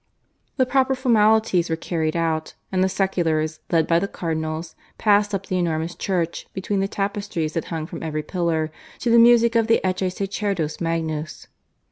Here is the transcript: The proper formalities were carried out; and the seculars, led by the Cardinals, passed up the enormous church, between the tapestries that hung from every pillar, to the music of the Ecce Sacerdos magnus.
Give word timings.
The 0.57 0.65
proper 0.65 0.95
formalities 0.95 1.69
were 1.69 1.75
carried 1.75 2.15
out; 2.15 2.55
and 2.71 2.83
the 2.83 2.89
seculars, 2.89 3.59
led 3.71 3.85
by 3.85 3.99
the 3.99 4.07
Cardinals, 4.07 4.73
passed 4.97 5.31
up 5.31 5.45
the 5.45 5.59
enormous 5.59 5.93
church, 5.93 6.47
between 6.53 6.79
the 6.79 6.87
tapestries 6.87 7.53
that 7.53 7.65
hung 7.65 7.85
from 7.85 8.01
every 8.01 8.23
pillar, 8.23 8.71
to 9.01 9.11
the 9.11 9.19
music 9.19 9.53
of 9.53 9.67
the 9.67 9.79
Ecce 9.85 10.11
Sacerdos 10.15 10.81
magnus. 10.81 11.45